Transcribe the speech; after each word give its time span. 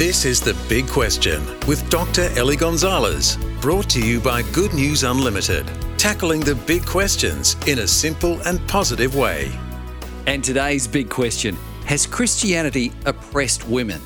This 0.00 0.24
is 0.24 0.40
The 0.40 0.54
Big 0.66 0.88
Question 0.88 1.44
with 1.66 1.86
Dr. 1.90 2.30
Ellie 2.34 2.56
Gonzalez, 2.56 3.36
brought 3.60 3.86
to 3.90 4.00
you 4.00 4.18
by 4.18 4.40
Good 4.40 4.72
News 4.72 5.02
Unlimited, 5.02 5.70
tackling 5.98 6.40
the 6.40 6.54
big 6.54 6.86
questions 6.86 7.54
in 7.66 7.80
a 7.80 7.86
simple 7.86 8.40
and 8.46 8.66
positive 8.66 9.14
way. 9.14 9.52
And 10.26 10.42
today's 10.42 10.88
big 10.88 11.10
question 11.10 11.54
Has 11.84 12.06
Christianity 12.06 12.92
oppressed 13.04 13.68
women? 13.68 14.00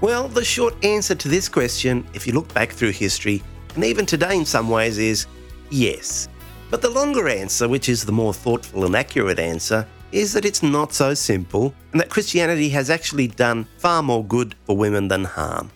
Well, 0.00 0.28
the 0.28 0.42
short 0.42 0.82
answer 0.82 1.14
to 1.16 1.28
this 1.28 1.46
question, 1.46 2.06
if 2.14 2.26
you 2.26 2.32
look 2.32 2.50
back 2.54 2.72
through 2.72 2.92
history, 2.92 3.42
and 3.74 3.84
even 3.84 4.06
today 4.06 4.34
in 4.34 4.46
some 4.46 4.70
ways, 4.70 4.96
is 4.96 5.26
yes. 5.68 6.26
But 6.70 6.80
the 6.80 6.88
longer 6.88 7.28
answer, 7.28 7.68
which 7.68 7.90
is 7.90 8.02
the 8.02 8.12
more 8.12 8.32
thoughtful 8.32 8.86
and 8.86 8.96
accurate 8.96 9.38
answer, 9.38 9.86
is 10.12 10.32
that 10.32 10.44
it's 10.44 10.62
not 10.62 10.92
so 10.92 11.14
simple 11.14 11.74
and 11.92 12.00
that 12.00 12.10
Christianity 12.10 12.68
has 12.70 12.90
actually 12.90 13.28
done 13.28 13.66
far 13.78 14.02
more 14.02 14.24
good 14.24 14.54
for 14.64 14.76
women 14.76 15.08
than 15.08 15.24
harm. 15.24 15.70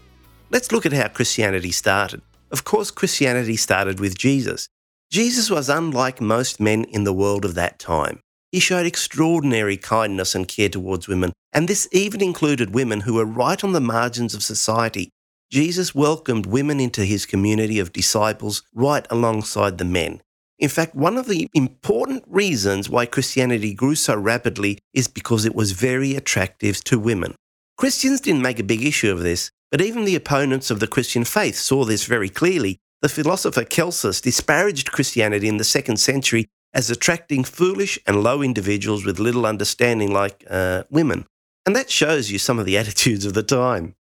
Let's 0.50 0.72
look 0.72 0.86
at 0.86 0.92
how 0.92 1.08
Christianity 1.08 1.72
started. 1.72 2.22
Of 2.50 2.64
course, 2.64 2.90
Christianity 2.90 3.56
started 3.56 4.00
with 4.00 4.18
Jesus. 4.18 4.68
Jesus 5.10 5.50
was 5.50 5.68
unlike 5.68 6.20
most 6.20 6.60
men 6.60 6.84
in 6.84 7.04
the 7.04 7.12
world 7.12 7.44
of 7.44 7.54
that 7.54 7.78
time. 7.78 8.20
He 8.50 8.60
showed 8.60 8.86
extraordinary 8.86 9.78
kindness 9.78 10.34
and 10.34 10.46
care 10.46 10.68
towards 10.68 11.08
women, 11.08 11.32
and 11.52 11.68
this 11.68 11.88
even 11.92 12.22
included 12.22 12.74
women 12.74 13.00
who 13.00 13.14
were 13.14 13.24
right 13.24 13.62
on 13.64 13.72
the 13.72 13.80
margins 13.80 14.34
of 14.34 14.42
society. 14.42 15.10
Jesus 15.50 15.94
welcomed 15.94 16.46
women 16.46 16.80
into 16.80 17.04
his 17.04 17.26
community 17.26 17.78
of 17.78 17.92
disciples 17.92 18.62
right 18.74 19.06
alongside 19.10 19.78
the 19.78 19.84
men. 19.84 20.20
In 20.62 20.68
fact, 20.68 20.94
one 20.94 21.18
of 21.18 21.26
the 21.26 21.50
important 21.54 22.22
reasons 22.28 22.88
why 22.88 23.04
Christianity 23.04 23.74
grew 23.74 23.96
so 23.96 24.14
rapidly 24.14 24.78
is 24.94 25.08
because 25.08 25.44
it 25.44 25.56
was 25.56 25.72
very 25.72 26.14
attractive 26.14 26.84
to 26.84 27.00
women. 27.00 27.34
Christians 27.76 28.20
didn't 28.20 28.42
make 28.42 28.60
a 28.60 28.62
big 28.64 28.84
issue 28.84 29.10
of 29.10 29.22
this, 29.22 29.50
but 29.72 29.80
even 29.80 30.04
the 30.04 30.14
opponents 30.14 30.70
of 30.70 30.78
the 30.78 30.86
Christian 30.86 31.24
faith 31.24 31.56
saw 31.56 31.84
this 31.84 32.04
very 32.04 32.28
clearly. 32.28 32.78
The 33.00 33.08
philosopher 33.08 33.64
Celsus 33.64 34.20
disparaged 34.20 34.92
Christianity 34.92 35.48
in 35.48 35.56
the 35.56 35.64
second 35.64 35.96
century 35.96 36.46
as 36.72 36.90
attracting 36.90 37.42
foolish 37.42 37.98
and 38.06 38.22
low 38.22 38.40
individuals 38.40 39.04
with 39.04 39.18
little 39.18 39.46
understanding, 39.46 40.12
like 40.12 40.44
uh, 40.48 40.84
women. 40.90 41.26
And 41.66 41.74
that 41.74 41.90
shows 41.90 42.30
you 42.30 42.38
some 42.38 42.60
of 42.60 42.66
the 42.66 42.78
attitudes 42.82 43.26
of 43.26 43.34
the 43.34 43.42
time. 43.42 43.96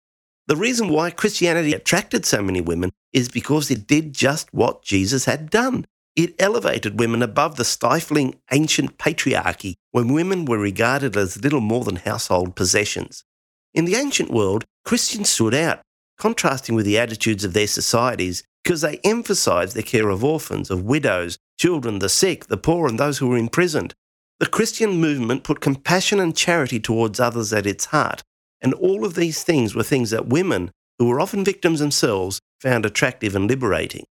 The 0.45 0.55
reason 0.55 0.89
why 0.89 1.09
Christianity 1.09 1.73
attracted 1.73 2.23
so 2.23 2.43
many 2.43 2.61
women 2.61 2.91
is 3.13 3.29
because 3.29 3.71
it 3.71 3.87
did 3.87 4.13
just 4.13 4.53
what 4.53 4.83
Jesus 4.83 5.25
had 5.25 5.49
done. 5.49 5.87
It 6.15 6.35
elevated 6.39 6.99
women 6.99 7.23
above 7.23 7.55
the 7.55 7.63
stifling 7.63 8.35
ancient 8.51 8.97
patriarchy 8.97 9.75
when 9.91 10.13
women 10.13 10.43
were 10.43 10.57
regarded 10.57 11.15
as 11.15 11.41
little 11.41 11.61
more 11.61 11.85
than 11.85 11.95
household 11.95 12.55
possessions. 12.55 13.23
In 13.73 13.85
the 13.85 13.95
ancient 13.95 14.29
world, 14.29 14.65
Christians 14.83 15.29
stood 15.29 15.53
out, 15.53 15.79
contrasting 16.17 16.75
with 16.75 16.85
the 16.85 16.99
attitudes 16.99 17.45
of 17.45 17.53
their 17.53 17.67
societies 17.67 18.43
because 18.61 18.81
they 18.81 18.99
emphasized 19.05 19.73
the 19.73 19.83
care 19.83 20.09
of 20.09 20.23
orphans, 20.23 20.69
of 20.69 20.83
widows, 20.83 21.37
children, 21.57 21.99
the 21.99 22.09
sick, 22.09 22.47
the 22.47 22.57
poor, 22.57 22.89
and 22.89 22.99
those 22.99 23.19
who 23.19 23.27
were 23.27 23.37
imprisoned. 23.37 23.93
The 24.39 24.47
Christian 24.47 24.91
movement 24.99 25.45
put 25.45 25.61
compassion 25.61 26.19
and 26.19 26.35
charity 26.35 26.79
towards 26.79 27.21
others 27.21 27.53
at 27.53 27.65
its 27.65 27.85
heart, 27.85 28.21
and 28.59 28.73
all 28.73 29.05
of 29.05 29.15
these 29.15 29.43
things 29.43 29.73
were 29.73 29.83
things 29.83 30.09
that 30.09 30.27
women, 30.27 30.71
who 30.99 31.05
were 31.05 31.21
often 31.21 31.45
victims 31.45 31.79
themselves, 31.79 32.41
found 32.59 32.85
attractive 32.85 33.33
and 33.33 33.49
liberating. 33.49 34.03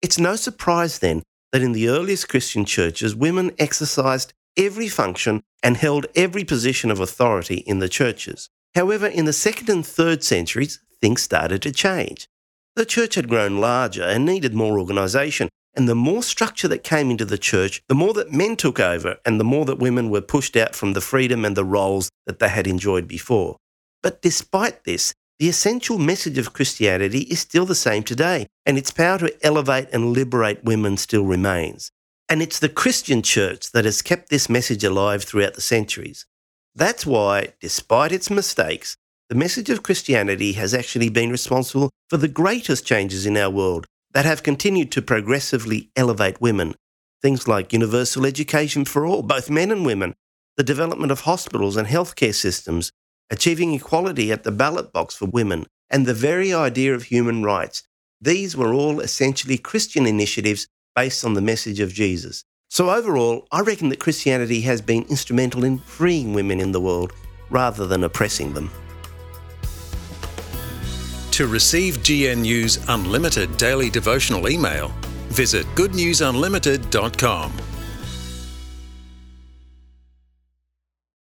It's 0.00 0.18
no 0.18 0.36
surprise 0.36 0.98
then 1.00 1.22
that 1.54 1.62
in 1.62 1.70
the 1.70 1.88
earliest 1.88 2.28
Christian 2.28 2.64
churches, 2.64 3.14
women 3.14 3.52
exercised 3.60 4.32
every 4.56 4.88
function 4.88 5.40
and 5.62 5.76
held 5.76 6.04
every 6.16 6.42
position 6.42 6.90
of 6.90 6.98
authority 6.98 7.58
in 7.58 7.78
the 7.78 7.88
churches. 7.88 8.50
However, 8.74 9.06
in 9.06 9.24
the 9.24 9.32
second 9.32 9.68
and 9.68 9.86
third 9.86 10.24
centuries, 10.24 10.80
things 11.00 11.22
started 11.22 11.62
to 11.62 11.70
change. 11.70 12.26
The 12.74 12.84
church 12.84 13.14
had 13.14 13.28
grown 13.28 13.60
larger 13.60 14.02
and 14.02 14.26
needed 14.26 14.52
more 14.52 14.80
organisation, 14.80 15.48
and 15.76 15.88
the 15.88 15.94
more 15.94 16.24
structure 16.24 16.66
that 16.66 16.82
came 16.82 17.08
into 17.08 17.24
the 17.24 17.38
church, 17.38 17.82
the 17.88 17.94
more 17.94 18.14
that 18.14 18.32
men 18.32 18.56
took 18.56 18.80
over, 18.80 19.18
and 19.24 19.38
the 19.38 19.44
more 19.44 19.64
that 19.64 19.78
women 19.78 20.10
were 20.10 20.20
pushed 20.20 20.56
out 20.56 20.74
from 20.74 20.92
the 20.92 21.00
freedom 21.00 21.44
and 21.44 21.56
the 21.56 21.64
roles 21.64 22.10
that 22.26 22.40
they 22.40 22.48
had 22.48 22.66
enjoyed 22.66 23.06
before. 23.06 23.58
But 24.02 24.20
despite 24.20 24.82
this, 24.82 25.14
the 25.38 25.48
essential 25.48 25.98
message 25.98 26.38
of 26.38 26.52
Christianity 26.52 27.20
is 27.20 27.40
still 27.40 27.66
the 27.66 27.74
same 27.74 28.02
today, 28.02 28.46
and 28.64 28.78
its 28.78 28.90
power 28.90 29.18
to 29.18 29.46
elevate 29.46 29.88
and 29.92 30.12
liberate 30.12 30.64
women 30.64 30.96
still 30.96 31.24
remains. 31.24 31.90
And 32.28 32.40
it's 32.40 32.58
the 32.58 32.68
Christian 32.68 33.20
church 33.20 33.72
that 33.72 33.84
has 33.84 34.00
kept 34.00 34.28
this 34.28 34.48
message 34.48 34.84
alive 34.84 35.24
throughout 35.24 35.54
the 35.54 35.60
centuries. 35.60 36.26
That's 36.74 37.04
why, 37.04 37.48
despite 37.60 38.12
its 38.12 38.30
mistakes, 38.30 38.96
the 39.28 39.34
message 39.34 39.70
of 39.70 39.82
Christianity 39.82 40.52
has 40.52 40.72
actually 40.72 41.08
been 41.08 41.30
responsible 41.30 41.90
for 42.08 42.16
the 42.16 42.28
greatest 42.28 42.86
changes 42.86 43.26
in 43.26 43.36
our 43.36 43.50
world 43.50 43.86
that 44.12 44.24
have 44.24 44.42
continued 44.42 44.92
to 44.92 45.02
progressively 45.02 45.90
elevate 45.96 46.40
women. 46.40 46.74
Things 47.22 47.48
like 47.48 47.72
universal 47.72 48.24
education 48.24 48.84
for 48.84 49.04
all, 49.04 49.22
both 49.22 49.50
men 49.50 49.70
and 49.70 49.84
women, 49.84 50.14
the 50.56 50.62
development 50.62 51.10
of 51.10 51.20
hospitals 51.20 51.76
and 51.76 51.88
healthcare 51.88 52.34
systems, 52.34 52.92
achieving 53.30 53.72
equality 53.72 54.30
at 54.32 54.44
the 54.44 54.52
ballot 54.52 54.92
box 54.92 55.14
for 55.14 55.26
women, 55.26 55.66
and 55.90 56.06
the 56.06 56.14
very 56.14 56.52
idea 56.52 56.94
of 56.94 57.04
human 57.04 57.42
rights. 57.42 57.82
These 58.20 58.56
were 58.56 58.72
all 58.72 59.00
essentially 59.00 59.58
Christian 59.58 60.06
initiatives 60.06 60.66
based 60.94 61.24
on 61.24 61.34
the 61.34 61.40
message 61.40 61.80
of 61.80 61.92
Jesus. 61.92 62.44
So, 62.70 62.90
overall, 62.90 63.46
I 63.52 63.60
reckon 63.60 63.88
that 63.90 64.00
Christianity 64.00 64.62
has 64.62 64.80
been 64.80 65.04
instrumental 65.04 65.64
in 65.64 65.78
freeing 65.78 66.32
women 66.34 66.60
in 66.60 66.72
the 66.72 66.80
world 66.80 67.12
rather 67.50 67.86
than 67.86 68.04
oppressing 68.04 68.54
them. 68.54 68.70
To 71.32 71.46
receive 71.46 71.98
GNU's 71.98 72.78
unlimited 72.88 73.56
daily 73.56 73.90
devotional 73.90 74.48
email, 74.48 74.92
visit 75.28 75.66
goodnewsunlimited.com. 75.74 77.52